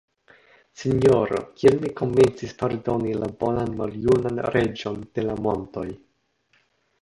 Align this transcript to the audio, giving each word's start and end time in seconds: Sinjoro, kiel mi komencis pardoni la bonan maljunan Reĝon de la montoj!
Sinjoro, 0.83 1.41
kiel 1.59 1.77
mi 1.83 1.91
komencis 1.99 2.55
pardoni 2.61 3.13
la 3.25 3.29
bonan 3.43 3.77
maljunan 3.83 4.41
Reĝon 4.57 4.99
de 5.19 5.27
la 5.29 5.37
montoj! 5.49 5.87